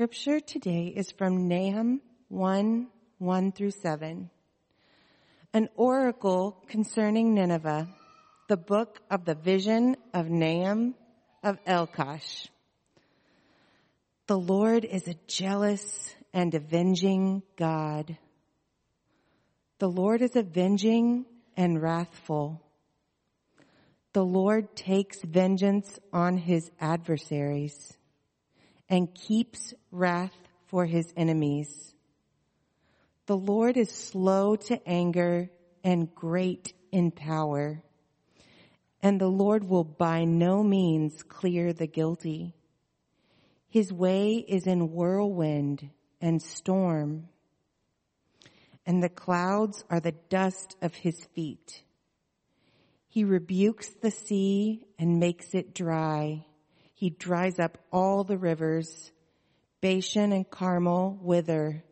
[0.00, 4.30] scripture today is from Nahum 1, 1 through 7.
[5.52, 7.86] An oracle concerning Nineveh,
[8.48, 10.94] the book of the vision of Nahum
[11.42, 12.46] of Elkosh.
[14.26, 18.16] The Lord is a jealous and avenging God.
[19.80, 21.26] The Lord is avenging
[21.58, 22.62] and wrathful.
[24.14, 27.98] The Lord takes vengeance on his adversaries
[28.90, 30.36] and keeps wrath
[30.66, 31.94] for his enemies.
[33.26, 35.48] The Lord is slow to anger
[35.84, 37.82] and great in power,
[39.00, 42.56] and the Lord will by no means clear the guilty.
[43.68, 45.88] His way is in whirlwind
[46.20, 47.28] and storm,
[48.84, 51.84] and the clouds are the dust of his feet.
[53.08, 56.46] He rebukes the sea and makes it dry
[57.00, 59.10] he dries up all the rivers.
[59.80, 61.82] Bashan and Carmel wither.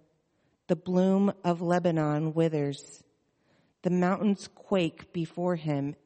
[0.66, 3.02] The bloom of Lebanon withers.
[3.80, 5.96] The mountains quake before him.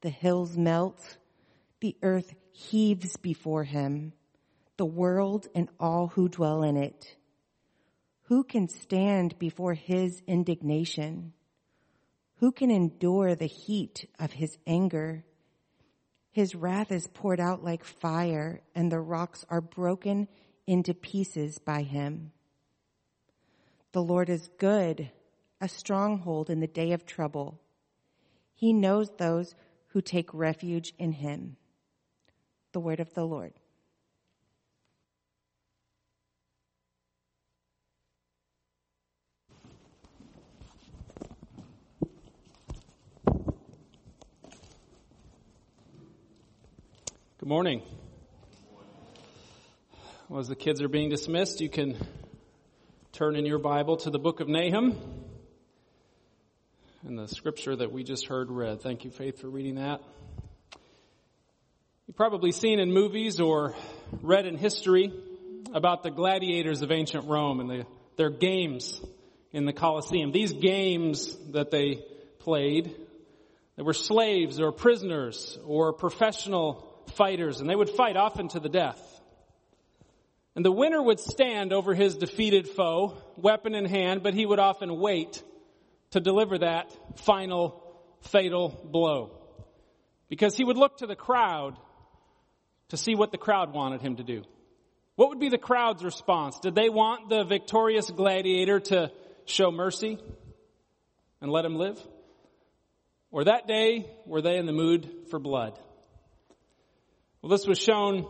[0.00, 1.18] The hills melt.
[1.80, 4.14] The earth heaves before him.
[4.78, 7.14] The world and all who dwell in it.
[8.22, 11.34] Who can stand before his indignation?
[12.36, 15.26] Who can endure the heat of his anger?
[16.36, 20.28] His wrath is poured out like fire and the rocks are broken
[20.66, 22.30] into pieces by him.
[23.92, 25.10] The Lord is good,
[25.62, 27.58] a stronghold in the day of trouble.
[28.54, 29.54] He knows those
[29.86, 31.56] who take refuge in him.
[32.72, 33.54] The word of the Lord.
[47.46, 47.82] Good morning.
[50.28, 51.96] Well, as the kids are being dismissed, you can
[53.12, 54.98] turn in your Bible to the book of Nahum
[57.06, 58.80] and the scripture that we just heard read.
[58.80, 60.00] Thank you, Faith, for reading that.
[62.08, 63.76] You've probably seen in movies or
[64.22, 65.12] read in history
[65.72, 67.86] about the gladiators of ancient Rome and the,
[68.16, 69.00] their games
[69.52, 70.32] in the Colosseum.
[70.32, 72.02] These games that they
[72.40, 72.92] played,
[73.76, 78.68] they were slaves or prisoners or professional fighters, and they would fight often to the
[78.68, 79.00] death.
[80.54, 84.58] And the winner would stand over his defeated foe, weapon in hand, but he would
[84.58, 85.42] often wait
[86.12, 87.82] to deliver that final
[88.22, 89.32] fatal blow.
[90.28, 91.76] Because he would look to the crowd
[92.88, 94.44] to see what the crowd wanted him to do.
[95.16, 96.58] What would be the crowd's response?
[96.60, 99.10] Did they want the victorious gladiator to
[99.44, 100.18] show mercy
[101.40, 102.00] and let him live?
[103.30, 105.78] Or that day, were they in the mood for blood?
[107.46, 108.26] Well, this was shown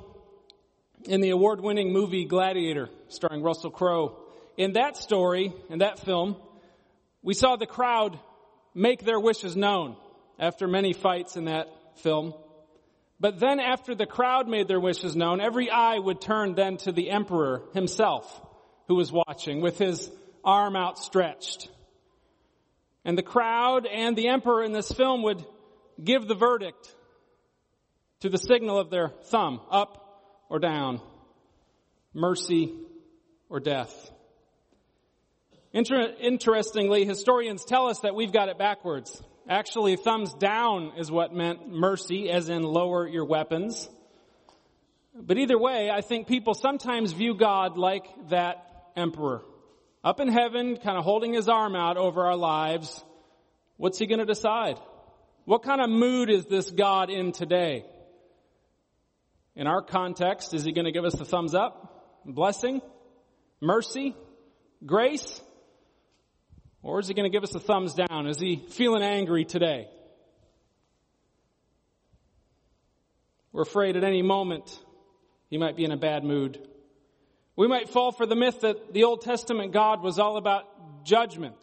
[1.04, 4.18] in the award winning movie Gladiator, starring Russell Crowe.
[4.58, 6.36] In that story, in that film,
[7.22, 8.20] we saw the crowd
[8.74, 9.96] make their wishes known
[10.38, 11.68] after many fights in that
[12.02, 12.34] film.
[13.18, 16.92] But then after the crowd made their wishes known, every eye would turn then to
[16.92, 18.42] the emperor himself
[18.86, 20.10] who was watching with his
[20.44, 21.70] arm outstretched.
[23.06, 25.42] And the crowd and the emperor in this film would
[26.04, 26.94] give the verdict
[28.26, 31.00] to the signal of their thumb, up or down,
[32.12, 32.74] mercy
[33.48, 34.10] or death.
[35.72, 39.22] Inter- interestingly, historians tell us that we've got it backwards.
[39.48, 43.88] Actually, thumbs down is what meant mercy, as in lower your weapons.
[45.14, 49.42] But either way, I think people sometimes view God like that emperor.
[50.02, 53.04] Up in heaven, kind of holding his arm out over our lives.
[53.76, 54.78] What's he going to decide?
[55.44, 57.84] What kind of mood is this God in today?
[59.56, 62.22] In our context, is he going to give us the thumbs up?
[62.26, 62.82] Blessing?
[63.60, 64.14] Mercy?
[64.84, 65.40] Grace?
[66.82, 68.26] Or is he going to give us the thumbs down?
[68.26, 69.88] Is he feeling angry today?
[73.50, 74.78] We're afraid at any moment
[75.48, 76.60] he might be in a bad mood.
[77.56, 81.56] We might fall for the myth that the Old Testament God was all about judgment,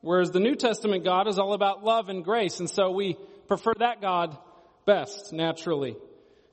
[0.00, 3.72] whereas the New Testament God is all about love and grace, and so we prefer
[3.78, 4.36] that God
[4.84, 5.96] best, naturally.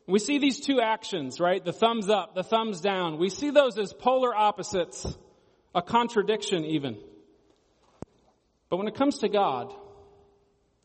[0.08, 1.64] We see these two actions, right?
[1.64, 3.18] The thumbs up, the thumbs down.
[3.18, 5.06] We see those as polar opposites,
[5.74, 6.98] a contradiction even.
[8.70, 9.74] But when it comes to God,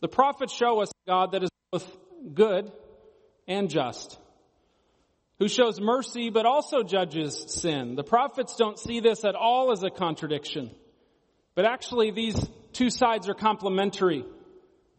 [0.01, 1.99] the prophets show us God that is both
[2.33, 2.73] good
[3.47, 4.19] and just,
[5.39, 7.97] who shows mercy but also judges sin.
[7.97, 10.71] The prophets don't see this at all as a contradiction,
[11.55, 12.37] but actually these
[12.73, 14.25] two sides are complementary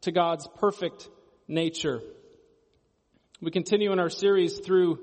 [0.02, 1.10] to God's perfect
[1.48, 2.02] nature.
[3.44, 5.00] We continue in our series through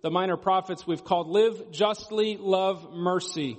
[0.00, 3.58] the minor prophets we've called Live Justly, Love Mercy.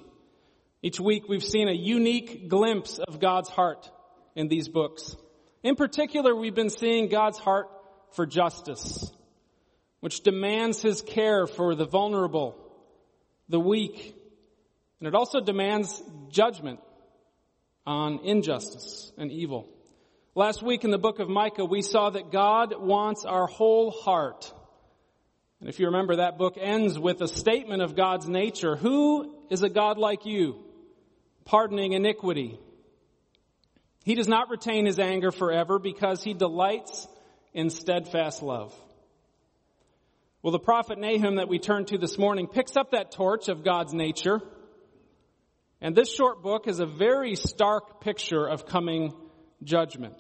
[0.82, 3.92] Each week we've seen a unique glimpse of God's heart
[4.34, 5.18] in these books.
[5.64, 7.68] In particular, we've been seeing God's heart
[8.14, 9.12] for justice,
[10.00, 12.56] which demands his care for the vulnerable,
[13.50, 14.16] the weak,
[15.00, 16.80] and it also demands judgment
[17.86, 19.68] on injustice and evil.
[20.34, 24.54] Last week in the book of Micah, we saw that God wants our whole heart.
[25.60, 28.78] And if you remember, that book ends with a statement of God's nature.
[28.78, 30.64] Who is a God like you,
[31.44, 32.58] pardoning iniquity?
[34.06, 37.10] He does not retain his anger forever because he delights
[37.54, 38.74] in steadfast love.
[40.42, 43.66] Well, the prophet Nahum that we turned to this morning picks up that torch of
[43.66, 44.40] God's nature.
[45.82, 49.14] And this short book is a very stark picture of coming
[49.64, 50.16] judgment.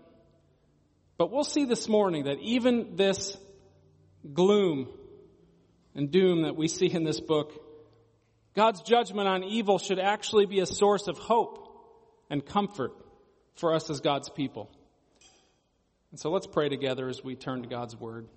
[1.21, 3.37] But we'll see this morning that even this
[4.33, 4.87] gloom
[5.93, 7.63] and doom that we see in this book,
[8.55, 11.59] God's judgment on evil should actually be a source of hope
[12.31, 12.93] and comfort
[13.53, 14.71] for us as God's people.
[16.09, 18.27] And so let's pray together as we turn to God's Word.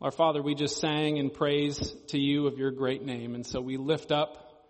[0.00, 3.60] Our Father, we just sang in praise to you of your great name, and so
[3.60, 4.64] we lift up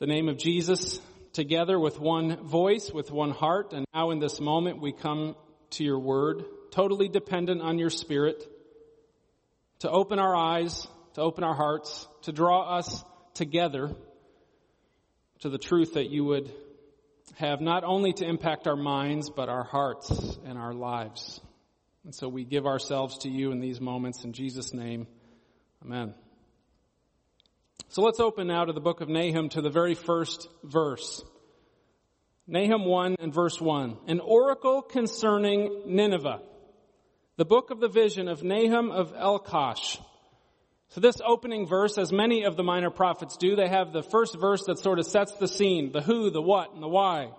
[0.00, 0.98] the name of Jesus
[1.36, 5.36] together with one voice, with one heart, and now in this moment we come
[5.68, 8.42] to your Word, totally dependent on your Spirit,
[9.80, 13.04] to open our eyes, to open our hearts, to draw us
[13.34, 13.94] together
[15.40, 16.50] to the truth that you would
[17.34, 21.38] have not only to impact our minds, but our hearts and our lives.
[22.04, 25.06] And so we give ourselves to you in these moments in Jesus' name.
[25.84, 26.14] Amen.
[27.96, 31.24] So let's open now to the book of Nahum to the very first verse.
[32.46, 33.96] Nahum 1 and verse 1.
[34.06, 36.42] An oracle concerning Nineveh.
[37.38, 39.98] The book of the vision of Nahum of Elkosh.
[40.88, 44.38] So this opening verse, as many of the minor prophets do, they have the first
[44.38, 47.30] verse that sort of sets the scene, the who, the what, and the why.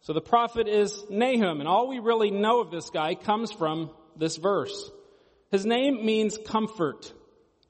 [0.00, 3.90] So the prophet is Nahum, and all we really know of this guy comes from
[4.16, 4.90] this verse.
[5.52, 7.12] His name means comfort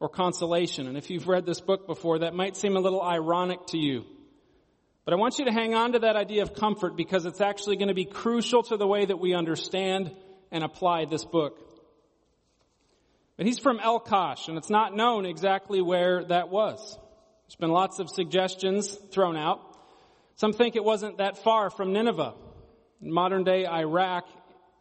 [0.00, 3.58] or consolation, and if you've read this book before, that might seem a little ironic
[3.68, 4.04] to you.
[5.04, 7.76] But I want you to hang on to that idea of comfort because it's actually
[7.76, 10.14] going to be crucial to the way that we understand
[10.50, 11.58] and apply this book.
[13.36, 16.98] But he's from Elkosh, and it's not known exactly where that was.
[17.46, 19.60] There's been lots of suggestions thrown out.
[20.36, 22.34] Some think it wasn't that far from Nineveh.
[23.00, 24.26] In modern day Iraq,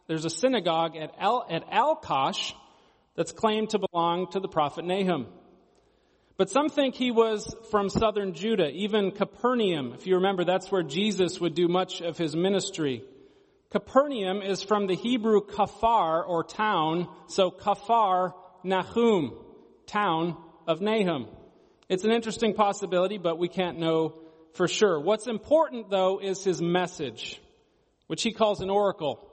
[0.08, 2.52] there's a synagogue at, Al, at Alkosh
[3.16, 5.26] that's claimed to belong to the prophet Nahum.
[6.36, 9.94] But some think he was from southern Judah, even Capernaum.
[9.94, 13.02] If you remember, that's where Jesus would do much of his ministry.
[13.70, 19.32] Capernaum is from the Hebrew kafar or town, so kafar Nahum,
[19.86, 20.36] town
[20.66, 21.28] of Nahum.
[21.88, 24.18] It's an interesting possibility, but we can't know
[24.52, 25.00] for sure.
[25.00, 27.40] What's important though is his message,
[28.08, 29.25] which he calls an oracle.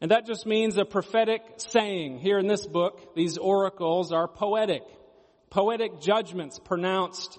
[0.00, 2.18] And that just means a prophetic saying.
[2.18, 4.82] Here in this book, these oracles are poetic.
[5.50, 7.38] Poetic judgments pronounced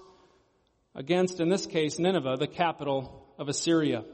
[0.94, 4.04] against, in this case, Nineveh, the capital of Assyria.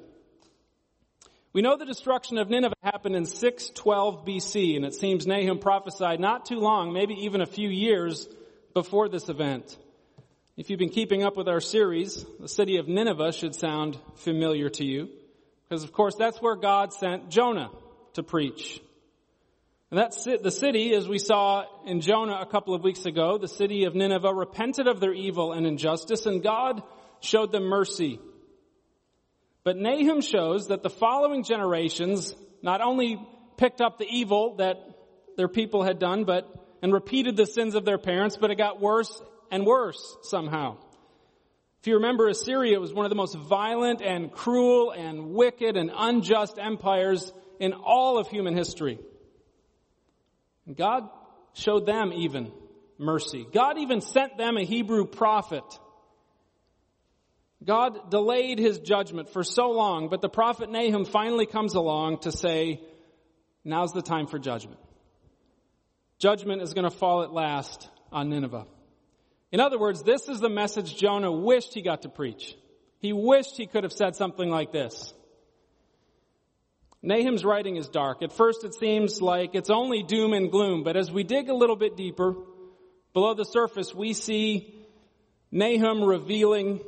[1.52, 6.20] We know the destruction of Nineveh happened in 612 BC, and it seems Nahum prophesied
[6.20, 8.28] not too long, maybe even a few years
[8.74, 9.76] before this event.
[10.56, 14.68] If you've been keeping up with our series, the city of Nineveh should sound familiar
[14.70, 15.08] to you,
[15.68, 17.70] because of course that's where God sent Jonah
[18.18, 18.80] to preach.
[19.90, 20.42] And that's it.
[20.42, 23.94] The city, as we saw in Jonah a couple of weeks ago, the city of
[23.94, 26.82] Nineveh repented of their evil and injustice, and God
[27.20, 28.20] showed them mercy.
[29.64, 33.18] But Nahum shows that the following generations not only
[33.56, 34.76] picked up the evil that
[35.36, 36.46] their people had done, but
[36.82, 39.20] and repeated the sins of their parents, but it got worse
[39.50, 40.76] and worse somehow.
[41.80, 45.90] If you remember, Assyria was one of the most violent and cruel and wicked and
[45.96, 48.98] unjust empires in all of human history.
[50.66, 51.08] And God
[51.54, 52.52] showed them even
[52.98, 53.46] mercy.
[53.52, 55.64] God even sent them a Hebrew prophet
[57.64, 62.32] God delayed his judgment for so long, but the prophet Nahum finally comes along to
[62.32, 62.80] say,
[63.64, 64.78] now's the time for judgment.
[66.18, 68.66] Judgment is going to fall at last on Nineveh.
[69.50, 72.56] In other words, this is the message Jonah wished he got to preach.
[73.00, 75.12] He wished he could have said something like this.
[77.02, 78.22] Nahum's writing is dark.
[78.22, 81.54] At first it seems like it's only doom and gloom, but as we dig a
[81.54, 82.34] little bit deeper,
[83.12, 84.74] below the surface, we see
[85.50, 86.80] Nahum revealing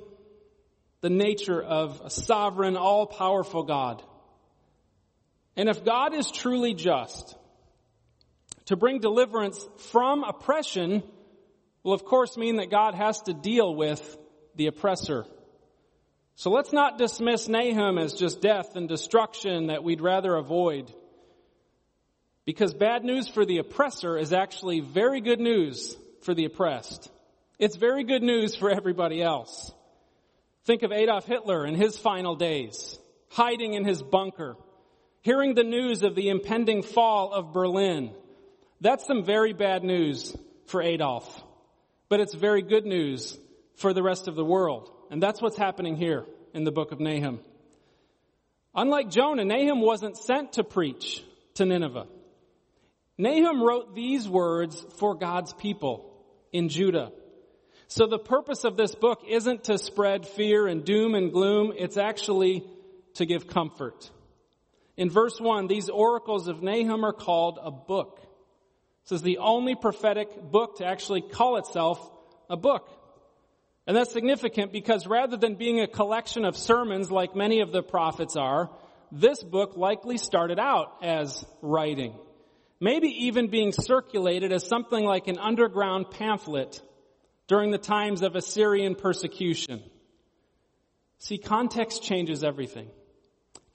[1.00, 4.02] the nature of a sovereign, all-powerful God.
[5.56, 7.36] And if God is truly just,
[8.70, 11.02] To bring deliverance from oppression
[11.82, 14.16] will of course mean that God has to deal with
[14.54, 15.26] the oppressor.
[16.40, 20.90] So let's not dismiss Nahum as just death and destruction that we'd rather avoid.
[22.46, 27.10] Because bad news for the oppressor is actually very good news for the oppressed.
[27.58, 29.70] It's very good news for everybody else.
[30.64, 34.56] Think of Adolf Hitler in his final days, hiding in his bunker,
[35.20, 38.14] hearing the news of the impending fall of Berlin.
[38.80, 40.34] That's some very bad news
[40.68, 41.44] for Adolf.
[42.08, 43.38] But it's very good news
[43.74, 44.90] for the rest of the world.
[45.10, 46.24] And that's what's happening here
[46.54, 47.40] in the book of Nahum.
[48.74, 51.22] Unlike Jonah, Nahum wasn't sent to preach
[51.54, 52.06] to Nineveh.
[53.18, 56.10] Nahum wrote these words for God's people
[56.52, 57.10] in Judah.
[57.88, 61.72] So the purpose of this book isn't to spread fear and doom and gloom.
[61.76, 62.64] It's actually
[63.14, 64.08] to give comfort.
[64.96, 68.20] In verse 1, these oracles of Nahum are called a book.
[69.04, 71.98] This is the only prophetic book to actually call itself
[72.48, 72.88] a book.
[73.86, 77.82] And that's significant because rather than being a collection of sermons like many of the
[77.82, 78.70] prophets are,
[79.10, 82.14] this book likely started out as writing.
[82.80, 86.80] Maybe even being circulated as something like an underground pamphlet
[87.46, 89.82] during the times of Assyrian persecution.
[91.18, 92.88] See, context changes everything.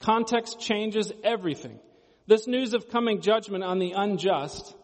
[0.00, 1.78] Context changes everything.
[2.26, 4.74] This news of coming judgment on the unjust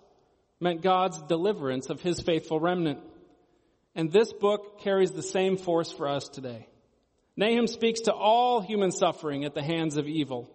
[0.60, 3.00] meant God's deliverance of his faithful remnant.
[3.94, 6.66] And this book carries the same force for us today.
[7.36, 10.50] Nahum speaks to all human suffering at the hands of evil.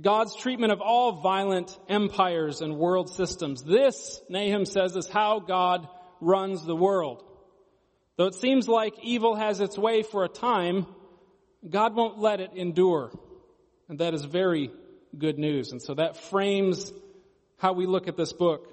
[0.00, 3.62] God's treatment of all violent empires and world systems.
[3.62, 5.86] This, Nahum says, is how God
[6.20, 7.24] runs the world.
[8.16, 10.86] Though it seems like evil has its way for a time,
[11.68, 13.12] God won't let it endure.
[13.88, 14.70] And that is very
[15.16, 15.70] good news.
[15.72, 16.92] And so that frames
[17.56, 18.68] how we look at this book.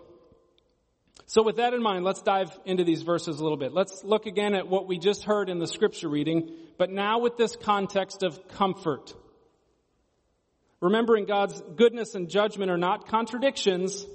[1.26, 3.74] So with that in mind, let's dive into these verses a little bit.
[3.74, 7.38] Let's look again at what we just heard in the scripture reading, but now with
[7.38, 9.14] this context of comfort.
[10.82, 14.06] Remembering God's goodness and judgment are not contradictions,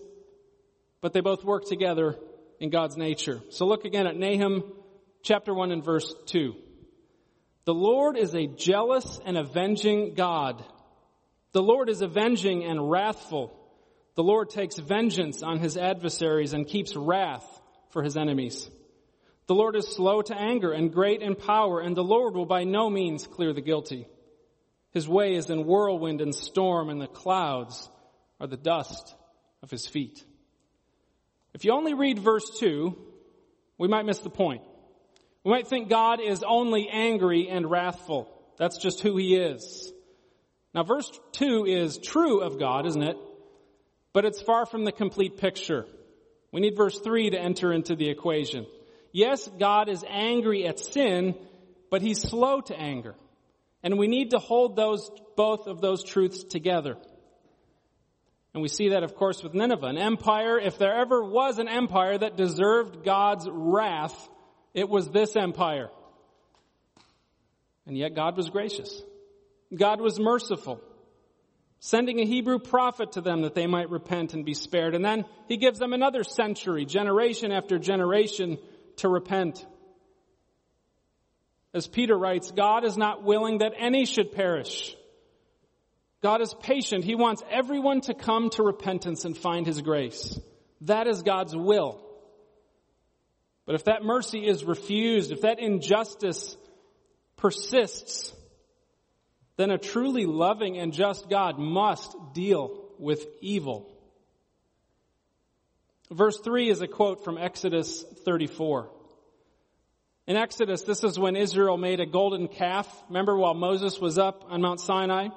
[1.00, 2.18] but they both work together
[2.60, 3.40] in God's nature.
[3.50, 4.64] So look again at Nahum
[5.22, 6.54] chapter 1 and verse 2.
[7.64, 10.64] The Lord is a jealous and avenging God.
[11.52, 13.58] The Lord is avenging and wrathful.
[14.16, 17.46] The Lord takes vengeance on his adversaries and keeps wrath
[17.90, 18.68] for his enemies.
[19.46, 22.64] The Lord is slow to anger and great in power, and the Lord will by
[22.64, 24.08] no means clear the guilty.
[24.92, 27.90] His way is in whirlwind and storm, and the clouds
[28.40, 29.14] are the dust
[29.62, 30.24] of his feet.
[31.52, 32.96] If you only read verse 2,
[33.78, 34.62] we might miss the point.
[35.44, 38.32] We might think God is only angry and wrathful.
[38.58, 39.92] That's just who he is.
[40.74, 43.16] Now verse 2 is true of God, isn't it?
[44.16, 45.84] But it's far from the complete picture.
[46.50, 48.64] We need verse 3 to enter into the equation.
[49.12, 51.34] Yes, God is angry at sin,
[51.90, 53.14] but he's slow to anger.
[53.82, 56.96] And we need to hold those, both of those truths together.
[58.54, 59.86] And we see that, of course, with Nineveh.
[59.86, 64.16] An empire, if there ever was an empire that deserved God's wrath,
[64.72, 65.90] it was this empire.
[67.86, 68.98] And yet God was gracious.
[69.76, 70.80] God was merciful,
[71.80, 74.94] sending a Hebrew prophet to them that they might repent and be spared.
[74.94, 78.58] And then he gives them another century, generation after generation,
[78.96, 79.64] to repent.
[81.74, 84.96] As Peter writes, God is not willing that any should perish.
[86.22, 87.04] God is patient.
[87.04, 90.40] He wants everyone to come to repentance and find his grace.
[90.82, 92.00] That is God's will.
[93.66, 96.56] But if that mercy is refused, if that injustice
[97.36, 98.32] persists,
[99.56, 103.90] then a truly loving and just God must deal with evil.
[106.10, 108.90] Verse 3 is a quote from Exodus 34.
[110.28, 112.88] In Exodus, this is when Israel made a golden calf.
[113.08, 115.28] Remember while Moses was up on Mount Sinai?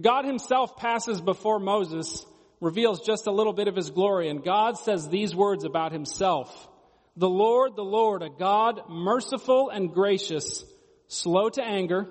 [0.00, 2.24] God himself passes before Moses,
[2.60, 6.68] reveals just a little bit of his glory, and God says these words about himself.
[7.16, 10.64] The Lord, the Lord, a God merciful and gracious,
[11.08, 12.06] slow to anger,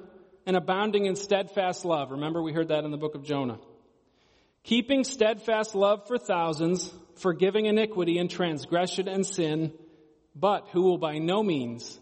[0.45, 2.11] and abounding in steadfast love.
[2.11, 3.59] Remember we heard that in the book of Jonah.
[4.63, 9.73] Keeping steadfast love for thousands, forgiving iniquity and transgression and sin,
[10.35, 11.99] but who will by no means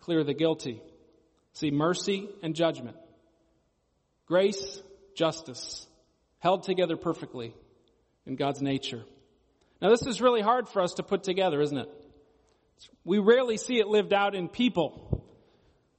[0.00, 0.80] clear the guilty.
[1.52, 2.96] See, mercy and judgment.
[4.26, 4.82] Grace,
[5.14, 5.86] justice,
[6.38, 7.54] held together perfectly
[8.26, 9.04] in God's nature.
[9.80, 11.88] Now this is really hard for us to put together, isn't it?
[13.04, 15.24] We rarely see it lived out in people.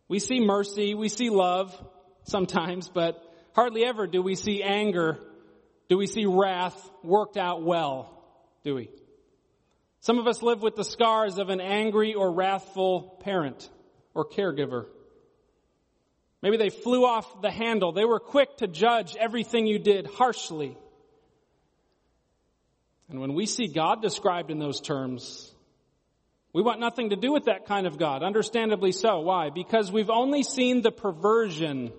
[0.09, 1.73] We see mercy, we see love
[2.23, 3.23] sometimes, but
[3.53, 5.19] hardly ever do we see anger,
[5.87, 8.15] do we see wrath worked out well
[8.63, 8.89] do we?
[10.01, 13.69] Some of us live with the scars of an angry or wrathful parent
[14.13, 14.85] or caregiver.
[16.41, 17.91] Maybe they flew off the handle.
[17.91, 20.77] They were quick to judge everything you did harshly.
[23.09, 25.53] And when we see God described in those terms,
[26.53, 28.23] we want nothing to do with that kind of God.
[28.23, 29.19] Understandably so.
[29.19, 29.49] Why?
[29.49, 31.91] Because we've only seen the perversion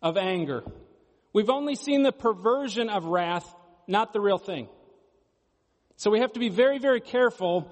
[0.00, 0.64] of anger.
[1.32, 3.46] We've only seen the perversion of wrath,
[3.86, 4.68] not the real thing.
[5.96, 7.70] So we have to be very, very careful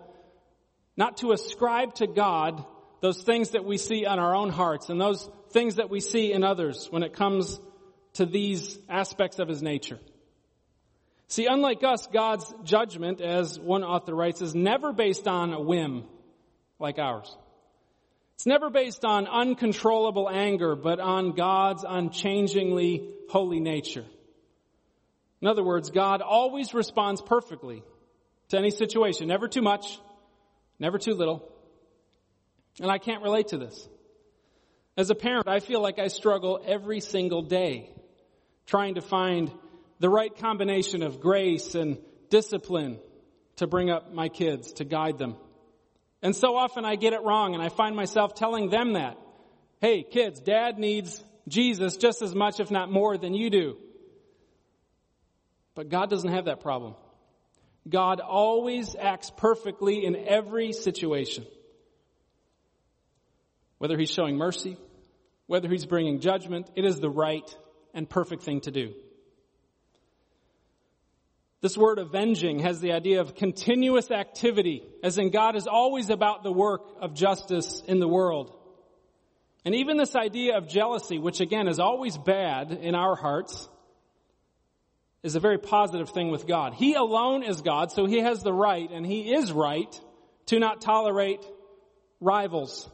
[0.97, 2.65] not to ascribe to God
[3.01, 6.33] those things that we see on our own hearts and those things that we see
[6.33, 7.61] in others when it comes
[8.15, 9.99] to these aspects of his nature.
[11.28, 16.04] See, unlike us, God's judgment, as one author writes, is never based on a whim
[16.78, 17.37] like ours.
[18.35, 24.04] It's never based on uncontrollable anger, but on God's unchangingly holy nature.
[25.40, 27.83] In other words, God always responds perfectly
[28.50, 29.99] to any situation, never too much,
[30.78, 31.50] never too little.
[32.80, 33.88] And I can't relate to this.
[34.97, 37.90] As a parent, I feel like I struggle every single day
[38.66, 39.50] trying to find
[39.99, 41.99] the right combination of grace and
[42.31, 42.99] discipline
[43.57, 45.37] to bring up my kids, to guide them.
[46.23, 49.17] And so often I get it wrong and I find myself telling them that.
[49.81, 53.76] Hey, kids, dad needs Jesus just as much, if not more, than you do.
[55.75, 56.95] But God doesn't have that problem.
[57.88, 61.47] God always acts perfectly in every situation.
[63.79, 64.79] Whether he's showing mercy,
[65.47, 67.49] whether he's bringing judgment, it is the right
[67.95, 68.95] and perfect thing to do.
[71.63, 76.43] This word avenging has the idea of continuous activity, as in God is always about
[76.43, 78.55] the work of justice in the world.
[79.65, 83.69] And even this idea of jealousy, which again is always bad in our hearts,
[85.23, 86.75] is a very positive thing with God.
[86.75, 90.01] He alone is God, so He has the right, and He is right,
[90.47, 91.45] to not tolerate
[92.21, 92.89] rivals.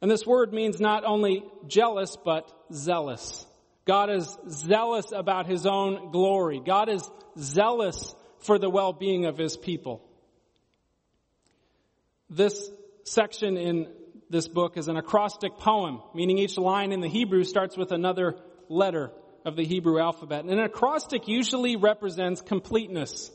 [0.00, 3.44] And this word means not only jealous, but zealous.
[3.88, 6.60] God is zealous about His own glory.
[6.64, 10.04] God is zealous for the well-being of His people.
[12.28, 12.70] This
[13.04, 13.88] section in
[14.28, 18.36] this book is an acrostic poem, meaning each line in the Hebrew starts with another
[18.68, 19.10] letter
[19.46, 20.44] of the Hebrew alphabet.
[20.44, 23.30] And an acrostic usually represents completeness.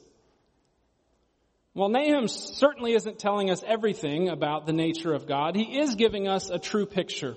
[1.74, 6.28] While Nahum certainly isn't telling us everything about the nature of God, he is giving
[6.28, 7.36] us a true picture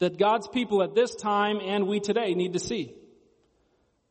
[0.00, 2.94] that God's people at this time and we today need to see.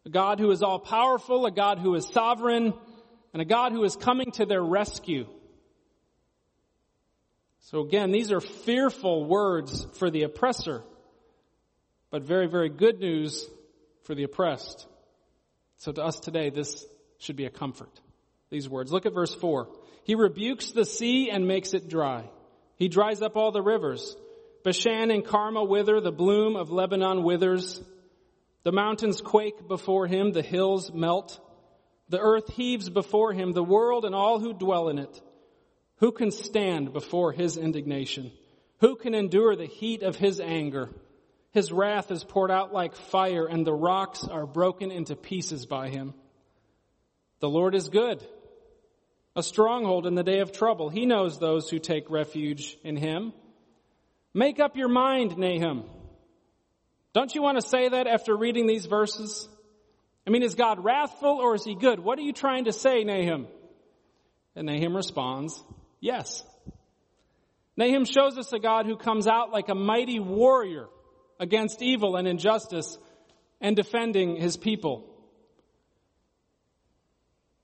[0.06, 2.73] A God who is all powerful, a God who is sovereign,
[3.34, 5.28] and a God who is coming to their rescue.
[7.62, 10.84] So again, these are fearful words for the oppressor,
[12.10, 13.45] but very, very good news
[14.04, 14.88] for the oppressed.
[15.78, 16.86] So to us today, this
[17.19, 17.99] should be a comfort.
[18.49, 18.91] These words.
[18.91, 19.67] Look at verse 4.
[20.04, 22.30] He rebukes the sea and makes it dry.
[22.78, 24.15] He dries up all the rivers.
[24.63, 27.81] Bashan and Carmel wither, the bloom of Lebanon withers.
[28.63, 31.39] The mountains quake before him, the hills melt.
[32.09, 35.21] The earth heaves before him, the world and all who dwell in it.
[35.97, 38.31] Who can stand before his indignation?
[38.79, 40.89] Who can endure the heat of his anger?
[41.51, 45.89] His wrath is poured out like fire and the rocks are broken into pieces by
[45.89, 46.13] him.
[47.39, 48.25] The Lord is good,
[49.35, 50.89] a stronghold in the day of trouble.
[50.89, 53.33] He knows those who take refuge in him.
[54.33, 55.83] Make up your mind, Nahum.
[57.13, 59.49] Don't you want to say that after reading these verses?
[60.27, 61.99] I mean, is God wrathful or is he good?
[61.99, 63.47] What are you trying to say, Nahum?
[64.55, 65.63] And Nahum responds,
[65.99, 66.43] yes.
[67.77, 70.87] Nahum shows us a God who comes out like a mighty warrior
[71.39, 72.97] against evil and injustice
[73.61, 75.05] and defending his people.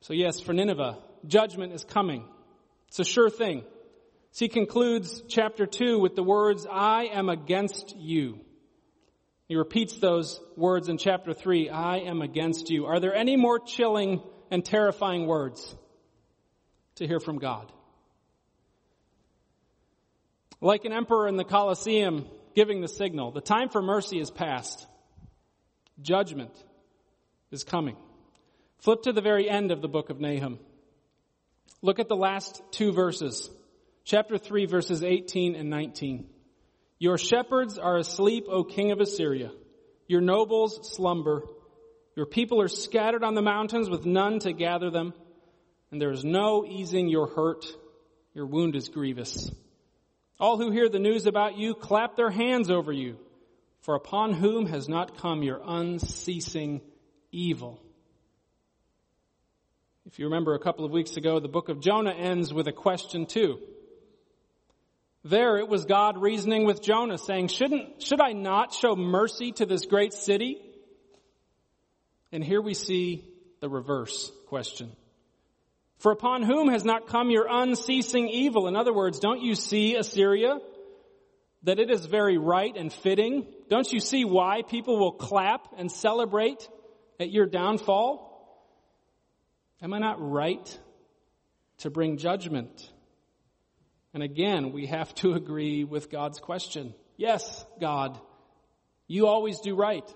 [0.01, 0.97] So yes, for Nineveh,
[1.27, 2.23] judgment is coming.
[2.87, 3.63] It's a sure thing.
[4.35, 8.41] So he concludes chapter 2 with the words, I am against you.
[9.47, 12.85] He repeats those words in chapter 3, I am against you.
[12.85, 14.21] Are there any more chilling
[14.51, 15.73] and terrifying words
[16.95, 17.71] to hear from God?
[20.59, 24.85] Like an emperor in the Colosseum giving the signal, the time for mercy is past.
[26.01, 26.51] Judgment
[27.51, 27.95] is coming.
[28.79, 30.59] Flip to the very end of the book of Nahum.
[31.81, 33.49] Look at the last two verses
[34.05, 36.29] chapter 3 verses 18 and 19.
[36.99, 39.51] Your shepherds are asleep, O king of Assyria.
[40.07, 41.43] Your nobles slumber.
[42.15, 45.13] Your people are scattered on the mountains with none to gather them.
[45.91, 47.65] And there is no easing your hurt.
[48.33, 49.51] Your wound is grievous.
[50.39, 53.17] All who hear the news about you clap their hands over you.
[53.81, 56.81] For upon whom has not come your unceasing
[57.31, 57.81] evil?
[60.05, 62.71] If you remember a couple of weeks ago, the book of Jonah ends with a
[62.71, 63.59] question too.
[65.25, 69.65] There it was God reasoning with Jonah saying, shouldn't, should I not show mercy to
[69.65, 70.61] this great city?
[72.31, 73.25] And here we see
[73.59, 74.91] the reverse question.
[75.97, 78.67] For upon whom has not come your unceasing evil?
[78.67, 80.59] In other words, don't you see Assyria?
[81.63, 83.47] That it is very right and fitting.
[83.67, 86.69] Don't you see why people will clap and celebrate
[87.19, 88.31] at your downfall?
[89.81, 90.79] Am I not right
[91.79, 92.91] to bring judgment?
[94.15, 96.93] And again, we have to agree with God's question.
[97.17, 98.17] Yes, God,
[99.07, 100.09] you always do right.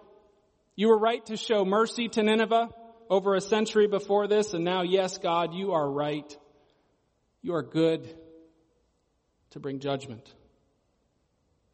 [0.78, 2.70] You were right to show mercy to Nineveh
[3.10, 6.38] over a century before this, and now, yes, God, you are right.
[7.42, 8.08] You are good
[9.50, 10.34] to bring judgment.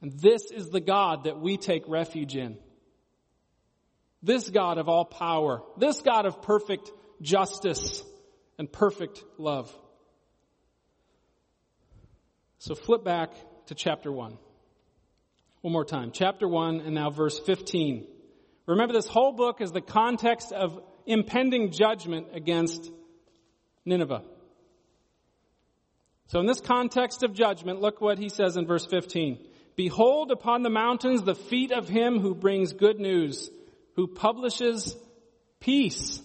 [0.01, 2.57] And this is the God that we take refuge in.
[4.23, 8.01] This God of all power, this God of perfect justice
[8.57, 9.71] and perfect love.
[12.59, 13.31] So flip back
[13.67, 14.37] to chapter 1.
[15.61, 16.11] One more time.
[16.13, 18.05] Chapter 1 and now verse 15.
[18.67, 22.91] Remember this whole book is the context of impending judgment against
[23.85, 24.23] Nineveh.
[26.27, 29.37] So in this context of judgment, look what he says in verse 15.
[29.75, 33.51] Behold upon the mountains the feet of him who brings good news,
[33.95, 34.95] who publishes
[35.59, 36.21] peace.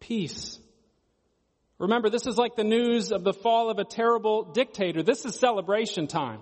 [0.00, 0.59] Peace.
[1.80, 5.02] Remember, this is like the news of the fall of a terrible dictator.
[5.02, 6.40] This is celebration time.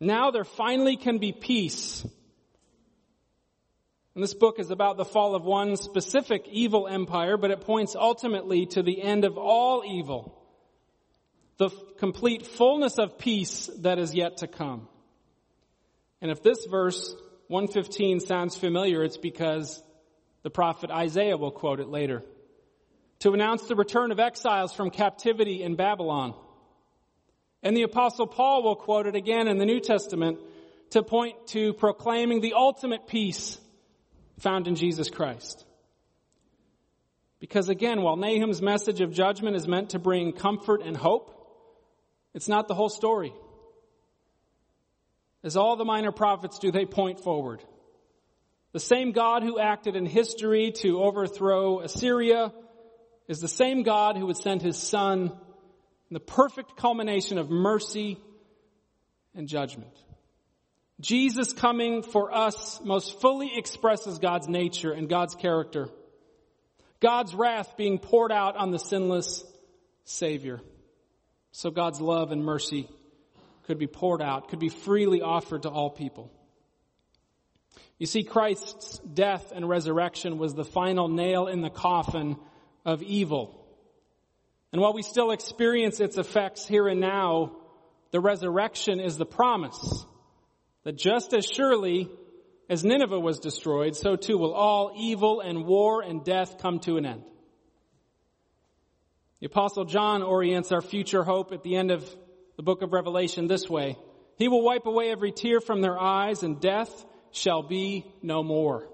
[0.00, 2.04] Now there finally can be peace.
[4.14, 7.94] And this book is about the fall of one specific evil empire, but it points
[7.94, 10.36] ultimately to the end of all evil.
[11.58, 14.88] The complete fullness of peace that is yet to come.
[16.20, 17.14] And if this verse
[17.46, 19.80] 115 sounds familiar, it's because
[20.42, 22.24] the prophet Isaiah will quote it later
[23.20, 26.34] to announce the return of exiles from captivity in Babylon.
[27.62, 30.38] And the apostle Paul will quote it again in the New Testament
[30.90, 33.58] to point to proclaiming the ultimate peace
[34.38, 35.64] found in Jesus Christ.
[37.40, 41.32] Because again, while Nahum's message of judgment is meant to bring comfort and hope,
[42.34, 43.32] it's not the whole story.
[45.42, 47.62] As all the minor prophets do, they point forward.
[48.72, 52.52] The same God who acted in history to overthrow Assyria
[53.28, 55.32] is the same God who would send his son
[56.10, 58.18] in the perfect culmination of mercy
[59.34, 59.92] and judgment.
[61.00, 65.88] Jesus coming for us most fully expresses God's nature and God's character.
[67.00, 69.44] God's wrath being poured out on the sinless
[70.04, 70.60] Savior.
[71.52, 72.88] So God's love and mercy
[73.64, 76.30] could be poured out, could be freely offered to all people.
[77.98, 82.36] You see, Christ's death and resurrection was the final nail in the coffin
[82.86, 83.66] of evil.
[84.72, 87.56] And while we still experience its effects here and now,
[88.12, 90.06] the resurrection is the promise
[90.84, 92.08] that just as surely
[92.70, 96.96] as Nineveh was destroyed, so too will all evil and war and death come to
[96.96, 97.24] an end.
[99.40, 102.08] The apostle John orients our future hope at the end of
[102.56, 103.98] the book of Revelation this way.
[104.36, 108.88] He will wipe away every tear from their eyes and death shall be no more.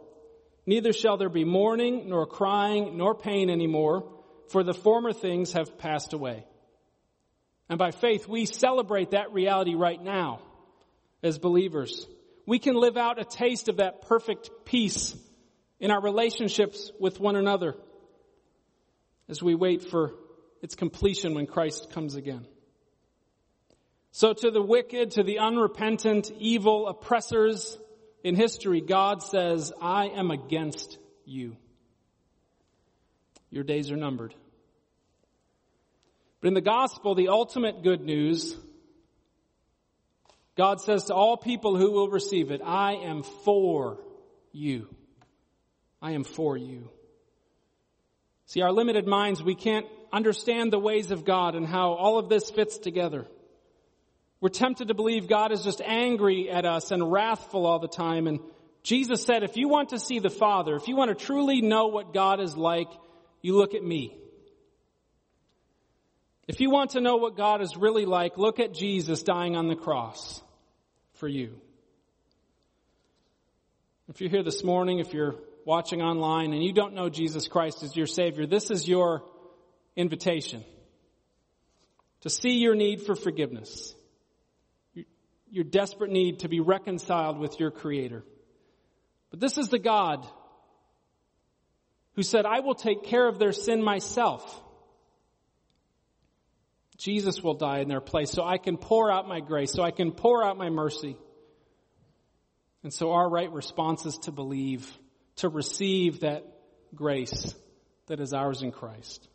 [0.66, 4.08] Neither shall there be mourning, nor crying, nor pain anymore,
[4.48, 6.44] for the former things have passed away.
[7.68, 10.40] And by faith, we celebrate that reality right now
[11.22, 12.06] as believers.
[12.46, 15.16] We can live out a taste of that perfect peace
[15.80, 17.74] in our relationships with one another
[19.28, 20.14] as we wait for
[20.60, 22.46] its completion when Christ comes again.
[24.10, 27.78] So to the wicked, to the unrepentant, evil oppressors,
[28.22, 31.56] in history, God says, I am against you.
[33.50, 34.34] Your days are numbered.
[36.40, 38.56] But in the gospel, the ultimate good news,
[40.56, 43.98] God says to all people who will receive it, I am for
[44.52, 44.88] you.
[46.00, 46.88] I am for you.
[48.46, 52.28] See, our limited minds, we can't understand the ways of God and how all of
[52.28, 53.26] this fits together.
[54.42, 58.26] We're tempted to believe God is just angry at us and wrathful all the time.
[58.26, 58.40] And
[58.82, 61.86] Jesus said, if you want to see the Father, if you want to truly know
[61.86, 62.88] what God is like,
[63.40, 64.16] you look at me.
[66.48, 69.68] If you want to know what God is really like, look at Jesus dying on
[69.68, 70.42] the cross
[71.14, 71.60] for you.
[74.08, 77.84] If you're here this morning, if you're watching online and you don't know Jesus Christ
[77.84, 79.22] as your Savior, this is your
[79.94, 80.64] invitation
[82.22, 83.94] to see your need for forgiveness
[85.52, 88.24] your desperate need to be reconciled with your Creator.
[89.30, 90.26] But this is the God
[92.14, 94.62] who said, I will take care of their sin myself.
[96.96, 99.90] Jesus will die in their place so I can pour out my grace, so I
[99.90, 101.16] can pour out my mercy.
[102.82, 104.90] And so our right response is to believe,
[105.36, 106.44] to receive that
[106.94, 107.54] grace
[108.06, 109.28] that is ours in Christ.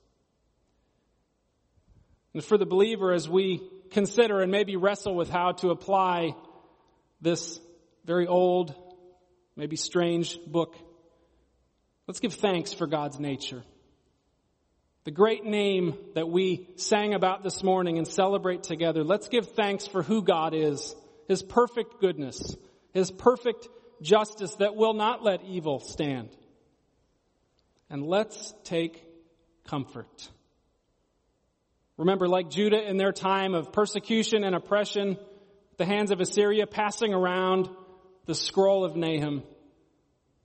[2.33, 6.35] And for the believer, as we consider and maybe wrestle with how to apply
[7.21, 7.59] this
[8.05, 8.73] very old,
[9.55, 10.75] maybe strange book,
[12.07, 13.63] let's give thanks for God's nature.
[15.03, 19.87] The great name that we sang about this morning and celebrate together, let's give thanks
[19.87, 20.95] for who God is,
[21.27, 22.55] His perfect goodness,
[22.93, 23.67] His perfect
[24.01, 26.29] justice that will not let evil stand.
[27.89, 29.03] And let's take
[29.65, 30.29] comfort.
[31.97, 35.17] Remember, like Judah in their time of persecution and oppression,
[35.77, 37.69] the hands of Assyria passing around
[38.25, 39.43] the scroll of Nahum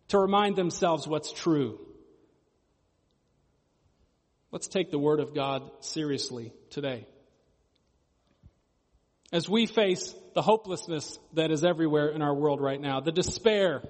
[0.08, 1.78] to remind themselves what's true.
[4.50, 7.06] Let's take the Word of God seriously today.
[9.32, 13.82] As we face the hopelessness that is everywhere in our world right now, the despair,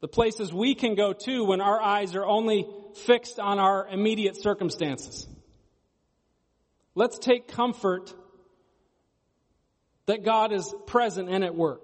[0.00, 2.66] the places we can go to when our eyes are only
[3.04, 5.26] fixed on our immediate circumstances.
[6.98, 8.12] Let's take comfort
[10.06, 11.82] that God is present and at work.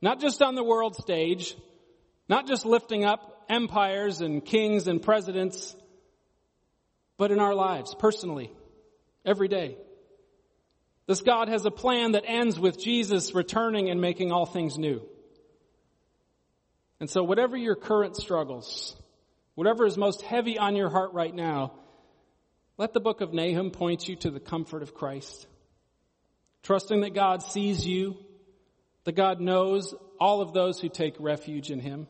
[0.00, 1.54] Not just on the world stage,
[2.30, 5.76] not just lifting up empires and kings and presidents,
[7.18, 8.50] but in our lives, personally,
[9.22, 9.76] every day.
[11.06, 15.02] This God has a plan that ends with Jesus returning and making all things new.
[17.00, 18.96] And so whatever your current struggles,
[19.56, 21.74] whatever is most heavy on your heart right now,
[22.82, 25.46] let the book of Nahum point you to the comfort of Christ.
[26.64, 28.16] Trusting that God sees you,
[29.04, 32.08] that God knows all of those who take refuge in Him.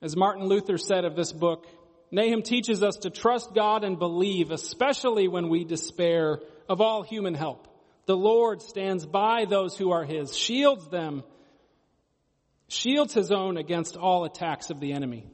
[0.00, 1.66] As Martin Luther said of this book,
[2.10, 7.34] Nahum teaches us to trust God and believe, especially when we despair of all human
[7.34, 7.68] help.
[8.06, 11.24] The Lord stands by those who are His, shields them,
[12.68, 15.26] shields His own against all attacks of the enemy.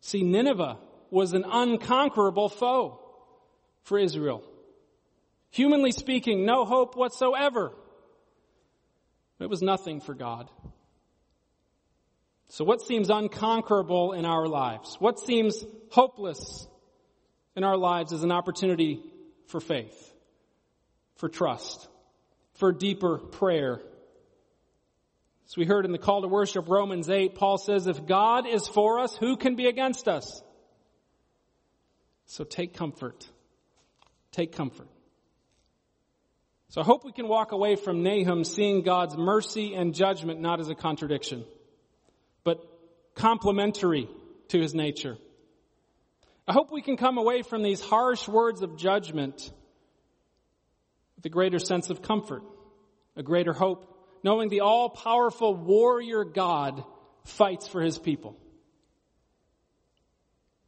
[0.00, 0.78] See, Nineveh
[1.12, 2.98] was an unconquerable foe
[3.82, 4.42] for Israel.
[5.50, 7.72] Humanly speaking, no hope whatsoever.
[9.38, 10.48] It was nothing for God.
[12.48, 14.96] So what seems unconquerable in our lives?
[15.00, 16.66] What seems hopeless
[17.56, 19.02] in our lives is an opportunity
[19.48, 20.14] for faith,
[21.16, 21.88] for trust,
[22.54, 23.82] for deeper prayer.
[25.46, 28.66] As we heard in the call to worship, Romans 8, Paul says, if God is
[28.66, 30.42] for us, who can be against us?
[32.32, 33.28] So take comfort.
[34.30, 34.88] Take comfort.
[36.70, 40.58] So I hope we can walk away from Nahum seeing God's mercy and judgment not
[40.58, 41.44] as a contradiction,
[42.42, 42.56] but
[43.14, 44.08] complementary
[44.48, 45.18] to his nature.
[46.48, 49.52] I hope we can come away from these harsh words of judgment
[51.16, 52.44] with a greater sense of comfort,
[53.14, 56.82] a greater hope, knowing the all powerful warrior God
[57.24, 58.38] fights for his people.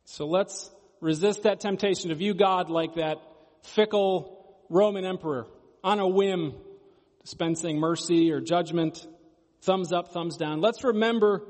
[0.04, 0.70] So let's
[1.04, 3.18] resist that temptation to view God like that
[3.62, 5.46] fickle Roman emperor
[5.84, 6.54] on a whim,
[7.20, 9.06] dispensing mercy or judgment,
[9.60, 10.62] thumbs up, thumbs down.
[10.62, 11.42] Let's remember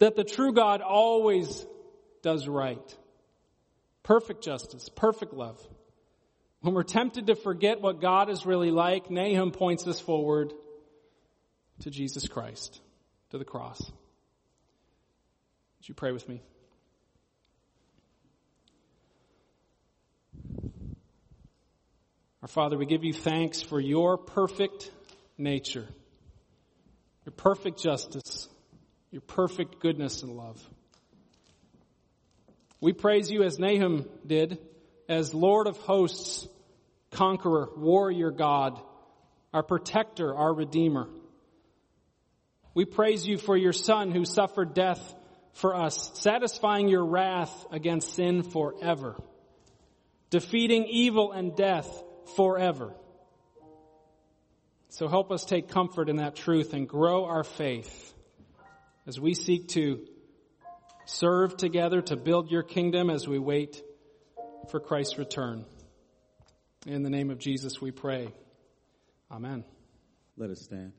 [0.00, 1.64] that the true God always
[2.22, 2.96] does right.
[4.02, 5.64] Perfect justice, perfect love.
[6.60, 10.52] When we're tempted to forget what God is really like, Nahum points us forward
[11.82, 12.80] to Jesus Christ,
[13.30, 13.80] to the cross.
[15.78, 16.42] Would you pray with me?
[22.40, 24.92] Our Father, we give you thanks for your perfect
[25.36, 25.88] nature,
[27.26, 28.48] your perfect justice,
[29.10, 30.62] your perfect goodness and love.
[32.80, 34.58] We praise you as Nahum did,
[35.08, 36.46] as Lord of hosts,
[37.10, 38.80] conqueror, warrior God,
[39.52, 41.08] our protector, our redeemer.
[42.72, 45.12] We praise you for your son who suffered death
[45.54, 49.16] for us, satisfying your wrath against sin forever,
[50.30, 52.04] defeating evil and death
[52.36, 52.94] forever.
[54.90, 58.14] So help us take comfort in that truth and grow our faith
[59.06, 60.06] as we seek to
[61.04, 63.82] serve together to build your kingdom as we wait
[64.70, 65.64] for Christ's return.
[66.86, 68.32] In the name of Jesus we pray.
[69.30, 69.64] Amen.
[70.36, 70.97] Let us stand.